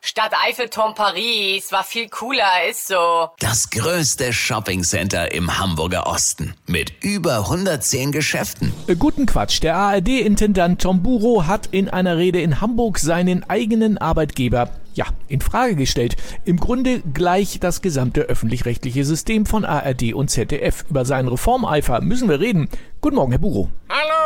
[0.00, 3.28] Stadt Eiffelturm Paris war viel cooler, ist so.
[3.40, 8.72] Das größte Shoppingcenter im Hamburger Osten mit über 110 Geschäften.
[8.86, 9.62] Äh, Guten Quatsch.
[9.62, 15.40] Der ARD-Intendant Tom Buro hat in einer Rede in Hamburg seinen eigenen Arbeitgeber ja, in
[15.40, 16.16] Frage gestellt.
[16.44, 20.84] Im Grunde gleich das gesamte öffentlich-rechtliche System von ARD und ZDF.
[20.90, 22.68] Über seinen Reformeifer müssen wir reden.
[23.00, 23.70] Guten Morgen, Herr Buro.
[23.88, 24.17] Hallo!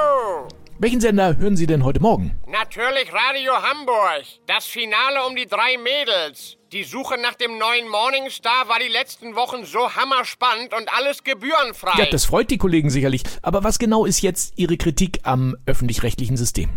[0.82, 2.32] Welchen Sender hören Sie denn heute Morgen?
[2.48, 4.24] Natürlich Radio Hamburg.
[4.48, 6.56] Das Finale um die drei Mädels.
[6.72, 12.00] Die Suche nach dem neuen Morningstar war die letzten Wochen so hammerspannend und alles gebührenfrei.
[12.00, 13.22] Ja, das freut die Kollegen sicherlich.
[13.42, 16.70] Aber was genau ist jetzt Ihre Kritik am öffentlich-rechtlichen System?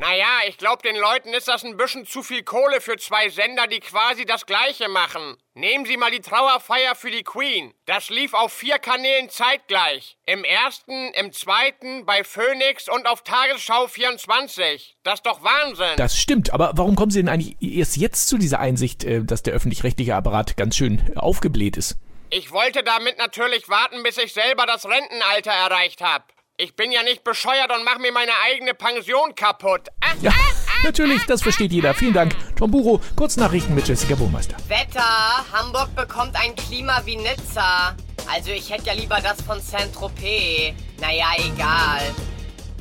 [0.00, 3.66] Naja, ich glaube, den Leuten ist das ein bisschen zu viel Kohle für zwei Sender,
[3.66, 5.36] die quasi das Gleiche machen.
[5.52, 7.74] Nehmen Sie mal die Trauerfeier für die Queen.
[7.84, 10.16] Das lief auf vier Kanälen zeitgleich.
[10.24, 14.96] Im ersten, im zweiten, bei Phoenix und auf Tagesschau 24.
[15.02, 15.96] Das ist doch Wahnsinn.
[15.98, 19.42] Das stimmt, aber warum kommen Sie denn eigentlich erst jetzt zu dieser Einsicht, äh, dass
[19.42, 21.98] der öffentlich-rechtliche Apparat ganz schön aufgebläht ist?
[22.30, 26.24] Ich wollte damit natürlich warten, bis ich selber das Rentenalter erreicht habe.
[26.62, 29.88] Ich bin ja nicht bescheuert und mache mir meine eigene Pension kaputt.
[30.02, 30.30] Ah, Ja,
[30.84, 31.94] natürlich, das versteht jeder.
[31.94, 32.36] Vielen Dank.
[32.54, 34.56] Tom Buro, Kurznachrichten mit Jessica Burmeister.
[34.68, 37.96] Wetter, Hamburg bekommt ein Klima wie Nizza.
[38.30, 40.74] Also ich hätte ja lieber das von Saint-Tropez.
[41.00, 42.02] Naja, egal.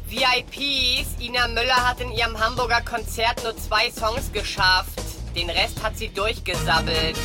[0.09, 4.89] VIPs, Ina Müller hat in ihrem Hamburger Konzert nur zwei Songs geschafft.
[5.37, 7.15] Den Rest hat sie durchgesabbelt.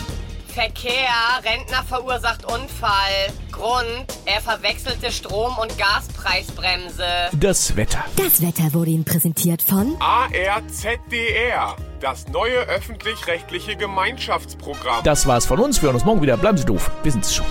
[0.54, 1.10] Verkehr,
[1.42, 3.32] Rentner verursacht Unfall.
[3.64, 7.06] Grund, er verwechselte Strom- und Gaspreisbremse.
[7.32, 8.04] Das Wetter.
[8.14, 15.02] Das Wetter wurde Ihnen präsentiert von ARZDR, das neue öffentlich-rechtliche Gemeinschaftsprogramm.
[15.04, 15.80] Das war's von uns.
[15.80, 16.36] Wir hören uns morgen wieder.
[16.36, 16.90] Bleiben Sie doof.
[17.02, 17.46] Wir sind's schon.